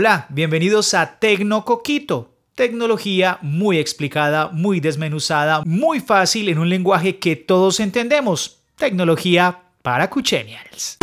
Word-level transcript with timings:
Hola, 0.00 0.24
bienvenidos 0.30 0.94
a 0.94 1.18
Tecnocoquito. 1.18 2.34
Tecnología 2.54 3.38
muy 3.42 3.76
explicada, 3.76 4.48
muy 4.48 4.80
desmenuzada, 4.80 5.60
muy 5.66 6.00
fácil 6.00 6.48
en 6.48 6.58
un 6.58 6.70
lenguaje 6.70 7.18
que 7.18 7.36
todos 7.36 7.80
entendemos. 7.80 8.62
Tecnología 8.76 9.60
para 9.82 10.08
Cuchenials. 10.08 10.96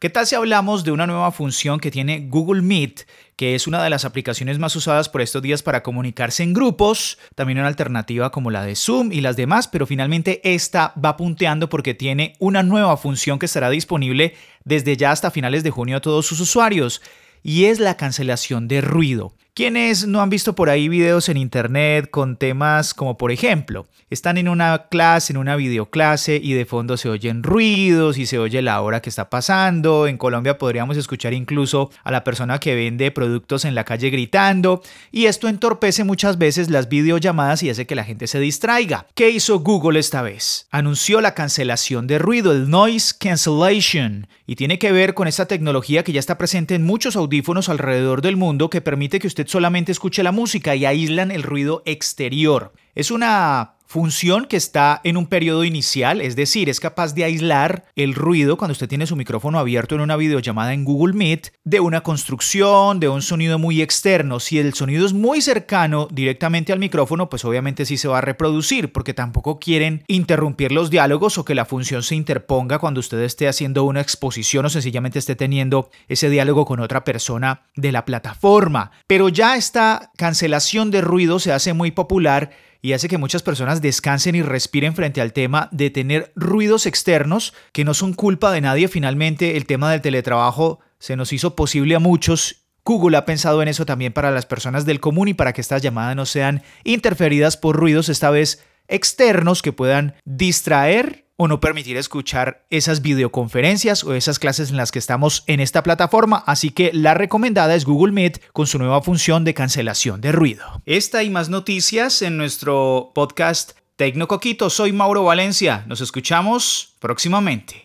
¿Qué 0.00 0.10
tal 0.10 0.26
si 0.26 0.34
hablamos 0.34 0.82
de 0.82 0.90
una 0.90 1.06
nueva 1.06 1.30
función 1.30 1.78
que 1.78 1.92
tiene 1.92 2.26
Google 2.28 2.62
Meet, 2.62 3.06
que 3.36 3.54
es 3.54 3.68
una 3.68 3.80
de 3.80 3.90
las 3.90 4.04
aplicaciones 4.04 4.58
más 4.58 4.74
usadas 4.74 5.08
por 5.08 5.22
estos 5.22 5.40
días 5.40 5.62
para 5.62 5.84
comunicarse 5.84 6.42
en 6.42 6.52
grupos, 6.52 7.16
también 7.36 7.60
una 7.60 7.68
alternativa 7.68 8.30
como 8.30 8.50
la 8.50 8.64
de 8.64 8.74
Zoom 8.74 9.12
y 9.12 9.20
las 9.20 9.36
demás, 9.36 9.68
pero 9.68 9.86
finalmente 9.86 10.40
esta 10.42 10.92
va 11.02 11.16
punteando 11.16 11.68
porque 11.68 11.94
tiene 11.94 12.34
una 12.40 12.64
nueva 12.64 12.96
función 12.96 13.38
que 13.38 13.46
estará 13.46 13.70
disponible 13.70 14.34
desde 14.64 14.96
ya 14.96 15.12
hasta 15.12 15.30
finales 15.30 15.62
de 15.62 15.70
junio 15.70 15.98
a 15.98 16.00
todos 16.00 16.26
sus 16.26 16.40
usuarios, 16.40 17.00
y 17.44 17.66
es 17.66 17.78
la 17.78 17.96
cancelación 17.96 18.66
de 18.66 18.80
ruido. 18.80 19.34
¿Quiénes 19.56 20.08
no 20.08 20.20
han 20.20 20.30
visto 20.30 20.56
por 20.56 20.68
ahí 20.68 20.88
videos 20.88 21.28
en 21.28 21.36
internet 21.36 22.10
con 22.10 22.36
temas 22.36 22.92
como 22.92 23.16
por 23.16 23.30
ejemplo, 23.30 23.86
están 24.10 24.36
en 24.36 24.48
una 24.48 24.88
clase, 24.90 25.32
en 25.32 25.36
una 25.36 25.54
videoclase 25.54 26.40
y 26.42 26.54
de 26.54 26.64
fondo 26.64 26.96
se 26.96 27.08
oyen 27.08 27.44
ruidos 27.44 28.18
y 28.18 28.26
se 28.26 28.40
oye 28.40 28.62
la 28.62 28.80
hora 28.80 29.00
que 29.00 29.10
está 29.10 29.30
pasando? 29.30 30.08
En 30.08 30.18
Colombia 30.18 30.58
podríamos 30.58 30.96
escuchar 30.96 31.34
incluso 31.34 31.92
a 32.02 32.10
la 32.10 32.24
persona 32.24 32.58
que 32.58 32.74
vende 32.74 33.12
productos 33.12 33.64
en 33.64 33.76
la 33.76 33.84
calle 33.84 34.10
gritando 34.10 34.82
y 35.12 35.26
esto 35.26 35.46
entorpece 35.46 36.02
muchas 36.02 36.36
veces 36.36 36.68
las 36.68 36.88
videollamadas 36.88 37.62
y 37.62 37.70
hace 37.70 37.86
que 37.86 37.94
la 37.94 38.02
gente 38.02 38.26
se 38.26 38.40
distraiga. 38.40 39.06
¿Qué 39.14 39.30
hizo 39.30 39.60
Google 39.60 40.00
esta 40.00 40.22
vez? 40.22 40.66
Anunció 40.72 41.20
la 41.20 41.34
cancelación 41.34 42.08
de 42.08 42.18
ruido, 42.18 42.50
el 42.50 42.68
noise 42.68 43.14
cancellation, 43.16 44.26
y 44.48 44.56
tiene 44.56 44.80
que 44.80 44.90
ver 44.90 45.14
con 45.14 45.28
esta 45.28 45.46
tecnología 45.46 46.02
que 46.02 46.12
ya 46.12 46.18
está 46.18 46.38
presente 46.38 46.74
en 46.74 46.82
muchos 46.82 47.14
audífonos 47.14 47.68
alrededor 47.68 48.20
del 48.20 48.36
mundo 48.36 48.68
que 48.68 48.80
permite 48.80 49.20
que 49.20 49.28
usted 49.28 49.43
solamente 49.46 49.92
escuche 49.92 50.22
la 50.22 50.32
música 50.32 50.74
y 50.74 50.84
aíslan 50.84 51.30
el 51.30 51.42
ruido 51.42 51.82
exterior. 51.86 52.72
Es 52.94 53.10
una 53.10 53.73
función 53.94 54.46
que 54.46 54.56
está 54.56 55.00
en 55.04 55.16
un 55.16 55.28
periodo 55.28 55.62
inicial, 55.62 56.20
es 56.20 56.34
decir, 56.34 56.68
es 56.68 56.80
capaz 56.80 57.14
de 57.14 57.22
aislar 57.22 57.84
el 57.94 58.16
ruido 58.16 58.56
cuando 58.56 58.72
usted 58.72 58.88
tiene 58.88 59.06
su 59.06 59.14
micrófono 59.14 59.60
abierto 59.60 59.94
en 59.94 60.00
una 60.00 60.16
videollamada 60.16 60.74
en 60.74 60.84
Google 60.84 61.14
Meet 61.14 61.52
de 61.62 61.78
una 61.78 62.00
construcción, 62.00 62.98
de 62.98 63.08
un 63.08 63.22
sonido 63.22 63.56
muy 63.60 63.82
externo. 63.82 64.40
Si 64.40 64.58
el 64.58 64.74
sonido 64.74 65.06
es 65.06 65.12
muy 65.12 65.40
cercano 65.40 66.08
directamente 66.10 66.72
al 66.72 66.80
micrófono, 66.80 67.30
pues 67.30 67.44
obviamente 67.44 67.86
sí 67.86 67.96
se 67.96 68.08
va 68.08 68.18
a 68.18 68.20
reproducir, 68.20 68.90
porque 68.90 69.14
tampoco 69.14 69.60
quieren 69.60 70.02
interrumpir 70.08 70.72
los 70.72 70.90
diálogos 70.90 71.38
o 71.38 71.44
que 71.44 71.54
la 71.54 71.64
función 71.64 72.02
se 72.02 72.16
interponga 72.16 72.80
cuando 72.80 72.98
usted 72.98 73.20
esté 73.20 73.46
haciendo 73.46 73.84
una 73.84 74.00
exposición 74.00 74.66
o 74.66 74.70
sencillamente 74.70 75.20
esté 75.20 75.36
teniendo 75.36 75.88
ese 76.08 76.30
diálogo 76.30 76.64
con 76.64 76.80
otra 76.80 77.04
persona 77.04 77.62
de 77.76 77.92
la 77.92 78.04
plataforma. 78.04 78.90
Pero 79.06 79.28
ya 79.28 79.54
esta 79.54 80.10
cancelación 80.16 80.90
de 80.90 81.00
ruido 81.00 81.38
se 81.38 81.52
hace 81.52 81.74
muy 81.74 81.92
popular 81.92 82.50
y 82.84 82.92
hace 82.92 83.08
que 83.08 83.16
muchas 83.16 83.42
personas 83.42 83.80
descansen 83.80 84.34
y 84.34 84.42
respiren 84.42 84.94
frente 84.94 85.22
al 85.22 85.32
tema 85.32 85.70
de 85.72 85.88
tener 85.88 86.32
ruidos 86.36 86.84
externos 86.84 87.54
que 87.72 87.82
no 87.82 87.94
son 87.94 88.12
culpa 88.12 88.52
de 88.52 88.60
nadie. 88.60 88.88
Finalmente, 88.88 89.56
el 89.56 89.64
tema 89.64 89.90
del 89.90 90.02
teletrabajo 90.02 90.80
se 90.98 91.16
nos 91.16 91.32
hizo 91.32 91.56
posible 91.56 91.94
a 91.94 91.98
muchos 91.98 92.66
Google 92.84 93.16
ha 93.16 93.24
pensado 93.24 93.62
en 93.62 93.68
eso 93.68 93.86
también 93.86 94.12
para 94.12 94.30
las 94.30 94.44
personas 94.44 94.84
del 94.84 95.00
común 95.00 95.28
y 95.28 95.34
para 95.34 95.54
que 95.54 95.62
estas 95.62 95.80
llamadas 95.80 96.14
no 96.14 96.26
sean 96.26 96.62
interferidas 96.84 97.56
por 97.56 97.74
ruidos, 97.74 98.10
esta 98.10 98.28
vez 98.28 98.62
externos, 98.86 99.62
que 99.62 99.72
puedan 99.72 100.16
distraer 100.26 101.23
o 101.36 101.48
no 101.48 101.60
permitir 101.60 101.96
escuchar 101.96 102.64
esas 102.70 103.02
videoconferencias 103.02 104.04
o 104.04 104.14
esas 104.14 104.38
clases 104.38 104.70
en 104.70 104.76
las 104.76 104.92
que 104.92 104.98
estamos 104.98 105.44
en 105.46 105.60
esta 105.60 105.82
plataforma, 105.82 106.44
así 106.46 106.70
que 106.70 106.90
la 106.92 107.14
recomendada 107.14 107.74
es 107.74 107.84
Google 107.84 108.12
Meet 108.12 108.52
con 108.52 108.66
su 108.66 108.78
nueva 108.78 109.02
función 109.02 109.44
de 109.44 109.54
cancelación 109.54 110.20
de 110.20 110.32
ruido. 110.32 110.82
Esta 110.86 111.22
y 111.22 111.30
más 111.30 111.48
noticias 111.48 112.22
en 112.22 112.36
nuestro 112.36 113.12
podcast 113.14 113.72
Tecnocoquito. 113.96 114.70
Soy 114.70 114.92
Mauro 114.92 115.24
Valencia. 115.24 115.84
Nos 115.86 116.00
escuchamos 116.00 116.94
próximamente. 116.98 117.82